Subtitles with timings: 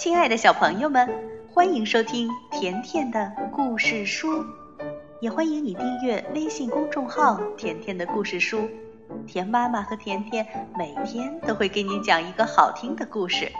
[0.00, 1.10] 亲爱的小朋友们，
[1.52, 4.46] 欢迎收听甜甜的故事书，
[5.20, 8.66] 也欢迎你订阅微信公众号“甜甜的故事书”。
[9.28, 13.52] 甜妈妈和甜甜每天都会给你讲一个好听的故事。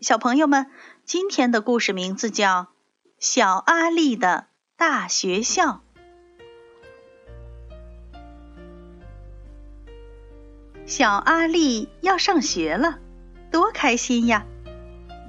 [0.00, 0.70] 小朋友们，
[1.04, 2.46] 今天的故事名字叫
[3.18, 5.64] 《小阿力的大学校》。
[10.86, 12.98] 小阿力要上学了，
[13.50, 14.44] 多开心呀！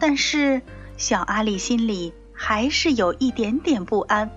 [0.01, 0.61] 但是
[0.97, 4.29] 小阿力心里还是有一点点不安。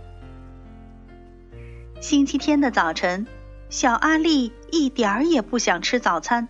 [2.00, 3.26] 星期天的早晨，
[3.68, 6.48] 小阿力一点儿也不想吃早餐，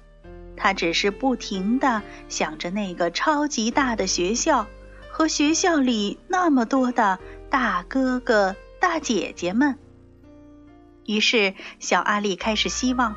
[0.54, 4.66] 他只是不停的想着那个超级大的学校
[5.10, 9.78] 和学校里那么多的大哥哥、大姐姐们。
[11.06, 13.16] 于是，小阿力开始希望。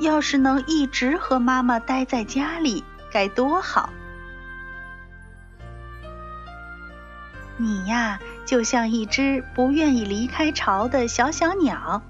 [0.00, 3.90] 要是能一直和妈妈待在家里，该多好！
[7.58, 12.02] 你呀，就像一只不愿意离开巢的小小鸟。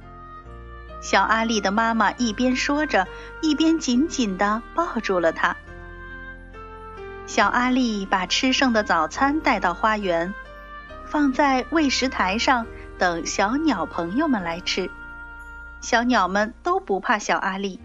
[1.00, 3.08] 小阿力的妈妈一边说着，
[3.42, 5.56] 一边紧紧地抱住了它。
[7.26, 10.32] 小阿力把吃剩的早餐带到花园，
[11.06, 12.66] 放在喂食台上，
[12.98, 14.88] 等小鸟朋友们来吃。
[15.80, 17.80] 小鸟们都不怕小阿力，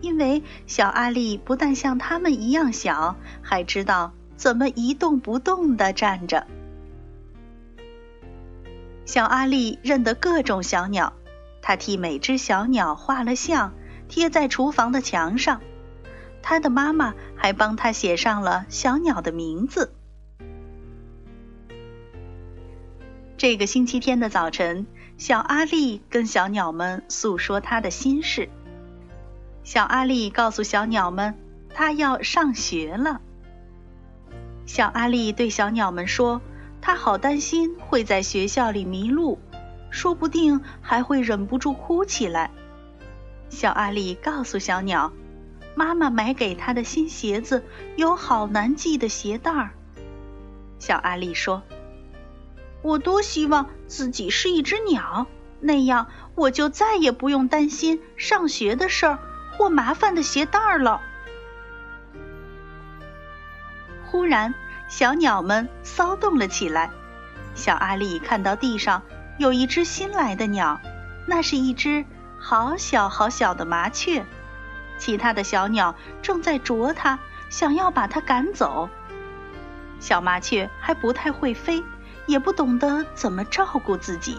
[0.00, 6.46] 因为小阿力不但像它们一样小，还知道怎么一动不动地站着。
[9.06, 11.14] 小阿力认得各种小鸟，
[11.62, 13.72] 他替每只小鸟画了像，
[14.08, 15.62] 贴在厨房的墙上。
[16.42, 19.92] 他的妈妈还帮他写上了小鸟的名字。
[23.36, 24.86] 这个星期天的早晨。
[25.18, 28.48] 小阿力跟小鸟们诉说他的心事。
[29.64, 31.34] 小阿力告诉小鸟们，
[31.74, 33.20] 他要上学了。
[34.64, 36.40] 小阿力对小鸟们说
[36.80, 39.40] ：“他好担心会在学校里迷路，
[39.90, 42.52] 说不定还会忍不住哭起来。”
[43.50, 45.12] 小阿力告诉小鸟，
[45.74, 47.64] 妈妈买给他的新鞋子
[47.96, 49.70] 有好难系的鞋带儿。
[50.78, 51.60] 小阿力说。
[52.82, 55.26] 我多希望自己是一只鸟，
[55.60, 59.18] 那样我就再也不用担心上学的事儿
[59.56, 61.00] 或麻烦的鞋带儿了。
[64.06, 64.54] 忽然，
[64.88, 66.90] 小鸟们骚动了起来。
[67.54, 69.02] 小阿力看到地上
[69.36, 70.80] 有一只新来的鸟，
[71.26, 72.04] 那是一只
[72.38, 74.24] 好小好小的麻雀。
[74.96, 77.18] 其他的小鸟正在啄它，
[77.50, 78.88] 想要把它赶走。
[80.00, 81.82] 小麻雀还不太会飞。
[82.28, 84.38] 也不懂得怎么照顾自己。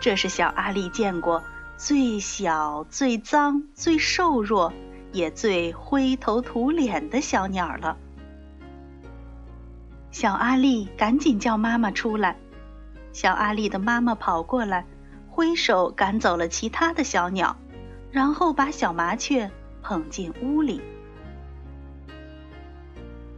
[0.00, 1.42] 这是小阿力见过
[1.76, 4.72] 最小、最脏、最瘦弱，
[5.12, 7.96] 也最灰头土脸的小鸟了。
[10.12, 12.36] 小阿力赶紧叫妈妈出来。
[13.12, 14.86] 小阿力的妈妈跑过来，
[15.28, 17.56] 挥手赶走了其他的小鸟，
[18.12, 19.50] 然后把小麻雀
[19.82, 20.80] 捧进屋里。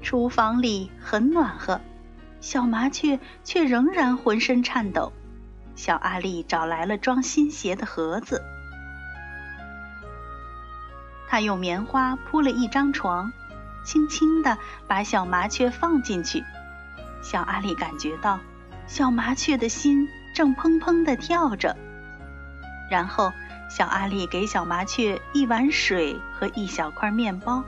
[0.03, 1.81] 厨房里很暖和。
[2.41, 5.13] 小麻雀却仍然浑身颤抖。
[5.75, 8.43] 小阿力找来了装新鞋的盒子，
[11.29, 13.31] 他用棉花铺了一张床，
[13.85, 16.43] 轻轻地把小麻雀放进去。
[17.21, 18.41] 小阿力感觉到
[18.87, 21.77] 小麻雀的心正砰砰地跳着。
[22.91, 23.33] 然后，
[23.69, 27.65] 小阿力给小麻雀一碗水和一小块面包，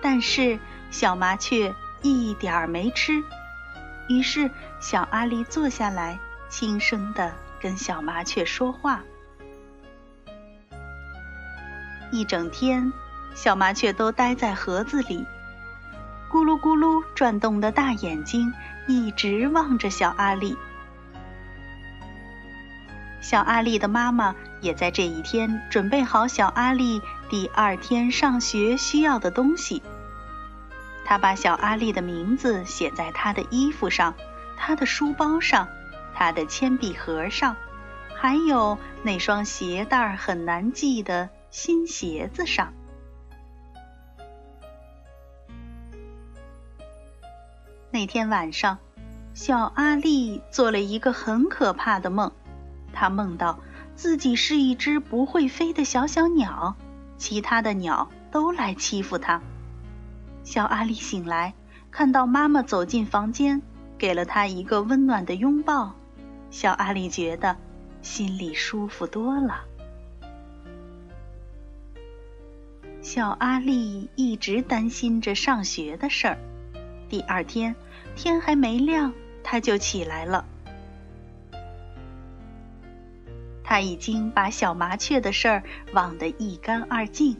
[0.00, 0.58] 但是
[0.90, 3.22] 小麻雀一点儿没吃。
[4.08, 4.50] 于是，
[4.80, 9.02] 小阿力坐下来，轻声的跟小麻雀说话。
[12.10, 12.92] 一整天，
[13.34, 15.26] 小麻雀都待在盒子里，
[16.30, 18.52] 咕噜咕噜转动的大眼睛
[18.86, 20.56] 一直望着小阿力。
[23.20, 29.82] 小阿力的妈妈也在这一天准备好小阿力第二天上学需要的东西。
[31.08, 34.12] 他把小阿力的名字写在他的衣服上、
[34.58, 35.66] 他的书包上、
[36.14, 37.56] 他的铅笔盒上，
[38.14, 42.74] 还有那双鞋带很难系的新鞋子上。
[47.90, 48.76] 那天晚上，
[49.32, 52.30] 小阿力做了一个很可怕的梦，
[52.92, 53.60] 他梦到
[53.96, 56.76] 自己是一只不会飞的小小鸟，
[57.16, 59.40] 其他的鸟都来欺负他。
[60.48, 61.52] 小阿力醒来，
[61.90, 63.60] 看到妈妈走进房间，
[63.98, 65.94] 给了他一个温暖的拥抱。
[66.50, 67.54] 小阿力觉得
[68.00, 69.66] 心里舒服多了。
[73.02, 76.38] 小阿力一直担心着上学的事儿。
[77.10, 77.76] 第二天
[78.16, 79.12] 天还没亮，
[79.44, 80.46] 他就起来了。
[83.62, 85.62] 他已经把小麻雀的事儿
[85.92, 87.36] 忘得一干二净。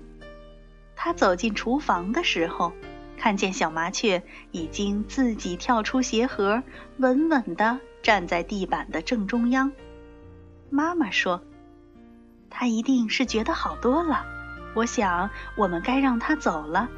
[0.95, 2.73] 他走进厨房的时候，
[3.19, 4.23] 看见小麻雀
[4.53, 6.63] 已经自己跳出鞋盒，
[6.99, 9.73] 稳稳地站在地板的正中央。
[10.71, 11.43] 妈妈说
[12.49, 14.25] ：“它一定是觉得好多了。”
[14.75, 16.89] 我想，我们该让它走了。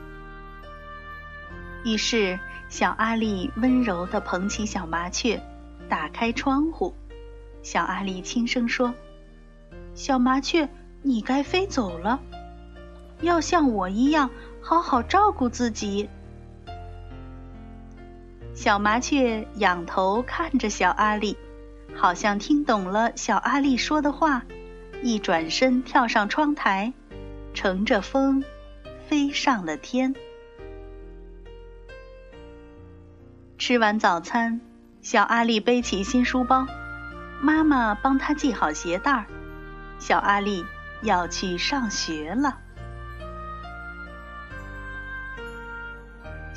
[1.84, 2.38] 于是，
[2.68, 5.42] 小阿力温柔地捧起小麻雀，
[5.88, 6.94] 打开窗户。
[7.62, 8.92] 小阿力轻声说
[9.94, 10.68] ：“小麻雀，
[11.00, 12.20] 你该飞走了，
[13.22, 16.08] 要像我一样好好照顾自己。”
[18.54, 21.36] 小麻雀仰头看着小阿力，
[21.94, 24.42] 好像听懂了小阿力说的话，
[25.02, 26.92] 一转身跳上窗台。
[27.52, 28.44] 乘着风，
[29.08, 30.14] 飞上了天。
[33.58, 34.60] 吃完早餐，
[35.02, 36.66] 小阿力背起新书包，
[37.40, 39.26] 妈妈帮他系好鞋带儿。
[39.98, 40.64] 小阿力
[41.02, 42.58] 要去上学了。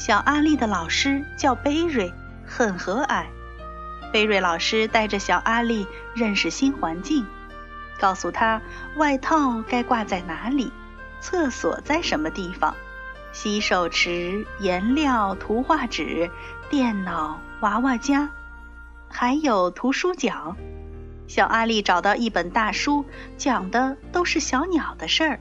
[0.06, 2.14] 小阿力的老师叫贝瑞，
[2.46, 3.24] 很和蔼。
[4.12, 7.26] 贝瑞老师带着小阿力认识新环境，
[8.02, 8.62] 告诉他
[8.98, 10.74] 外套该挂在哪里。
[11.22, 12.76] 厕所在什么地方？
[13.32, 16.30] 洗手池、颜料、图画纸、
[16.70, 18.30] 电脑、娃娃家，
[19.08, 20.58] 还有图书角。
[21.30, 23.06] 小阿力找到一本大书，
[23.38, 25.40] 讲的都是小鸟的事儿。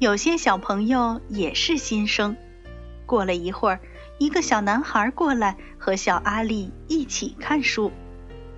[0.00, 2.34] 有些小朋友也是新生。
[3.04, 3.80] 过了一会儿，
[4.16, 7.92] 一个小男孩过来和小阿力一起看书，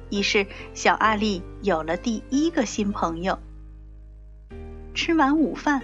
[0.08, 3.40] 于是小阿力有了第一个新朋友。
[4.94, 5.82] 吃完午饭，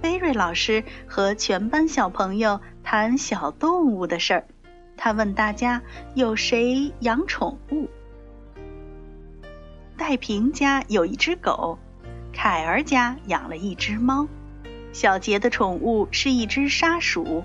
[0.00, 4.46] 贝瑞老师和全班小朋友谈小动物的事儿。
[4.96, 5.82] 他问大家
[6.14, 7.90] 有谁养宠物？
[9.98, 11.78] 戴平家有一只狗，
[12.32, 14.26] 凯儿家养了一只猫，
[14.94, 17.42] 小杰的宠物是一只沙鼠，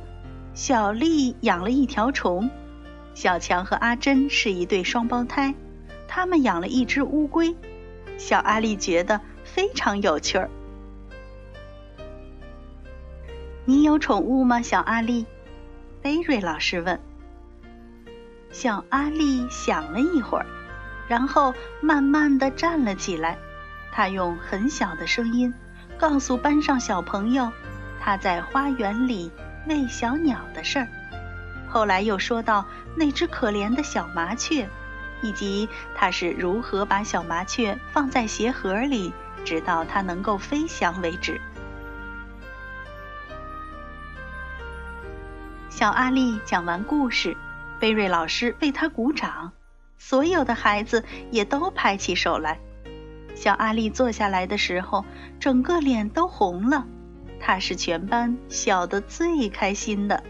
[0.53, 2.51] 小丽养了一条虫，
[3.15, 5.55] 小强和阿珍是一对双胞胎，
[6.07, 7.55] 他们养了一只乌龟。
[8.19, 10.47] 小阿力觉得非常有趣儿。
[13.65, 15.25] 你有宠物吗，小阿力？
[16.03, 16.99] 贝瑞老师问。
[18.51, 20.45] 小阿力想了一会儿，
[21.07, 23.39] 然后慢慢的站了起来。
[23.91, 25.51] 他用很小的声音
[25.99, 27.51] 告诉班上小朋友
[27.99, 29.29] 他在花园里
[29.67, 30.87] 喂小鸟的事儿。
[31.67, 32.65] 后来又说到
[32.95, 34.67] 那只可怜的小麻雀，
[35.21, 39.13] 以及他是如何把小麻雀放在鞋盒里，
[39.43, 41.39] 直到它能够飞翔为止。
[45.69, 47.35] 小阿力讲完故事，
[47.79, 49.51] 贝瑞老师为他鼓掌，
[49.97, 52.57] 所有的孩子也都拍起手来。
[53.39, 55.05] 小阿力坐下来的时候，
[55.39, 56.85] 整个脸都红了。
[57.39, 60.21] 他是全班笑得最开心的。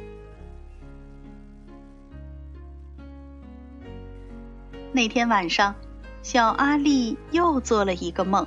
[4.91, 5.73] 那天晚上，
[6.21, 8.45] 小阿力又做了一个梦，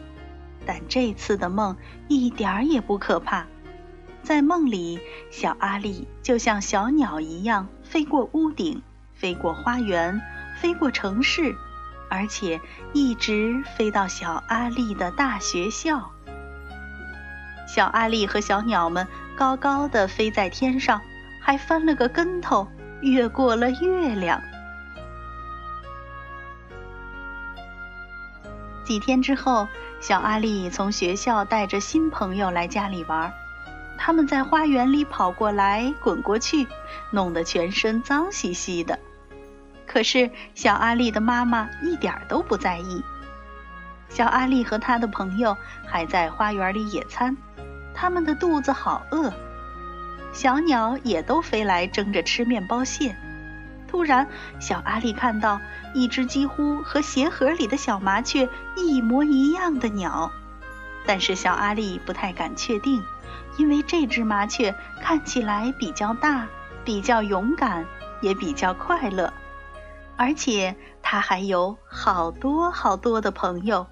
[0.65, 1.77] 但这次的梦
[2.07, 3.45] 一点儿也不可怕。
[4.23, 5.01] 在梦里，
[5.33, 8.81] 小阿力就像小鸟一样飞过屋顶，
[9.13, 10.23] 飞过花园，
[10.61, 11.53] 飞过城市，
[12.13, 12.61] 而且
[12.93, 16.13] 一直飞到小阿力的大学校。
[17.67, 21.01] 小阿力和小鸟们高高的飞在天上，
[21.41, 22.69] 还翻了个跟头，
[23.01, 24.43] 越过了月亮。
[28.85, 29.67] 几天之后，
[29.99, 33.33] 小阿力从学校带着新朋友来家里玩。
[33.97, 36.67] 他们在花园里跑过来滚过去，
[37.11, 38.99] 弄得全身脏兮兮的。
[39.93, 43.03] 可是小阿力的妈妈一点都不在意。
[44.09, 45.55] 小阿力和他的朋友
[45.87, 47.37] 还在花园里野餐，
[47.93, 49.31] 他们的肚子好饿。
[50.33, 53.15] 小鸟也都飞来争着吃面包屑。
[53.87, 54.27] 突然，
[54.59, 55.61] 小阿力看到
[55.93, 60.33] 一只几乎和鞋盒里的小麻雀一模一样的鸟，
[61.05, 63.03] 但是小阿力不太敢确定。
[63.59, 66.47] 因为这只麻雀看起来比较大，
[66.83, 67.85] 比较勇敢，
[68.23, 69.31] 也比较快乐，
[70.17, 73.87] 而且他还有好多好多的朋友，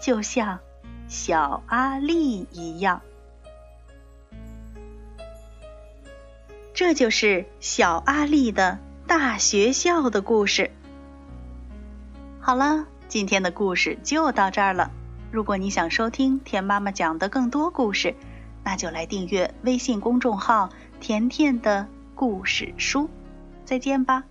[0.00, 0.58] 就像
[1.08, 3.00] 小阿力一样。
[6.74, 10.70] 这就是小阿力的大学校的故事。
[12.38, 14.90] 好了，今天的故事就到这儿了。
[15.32, 18.14] 如果你想收听田妈妈讲的更多故事，
[18.62, 20.68] 那就来订阅微信公众号
[21.00, 23.08] “甜甜的故事书”。
[23.64, 24.24] 再见吧。